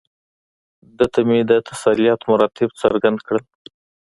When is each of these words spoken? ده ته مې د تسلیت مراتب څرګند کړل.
ده 0.97 1.05
ته 1.13 1.19
مې 1.27 1.39
د 1.49 1.51
تسلیت 1.69 2.21
مراتب 2.29 2.69
څرګند 2.81 3.17
کړل. 3.27 3.45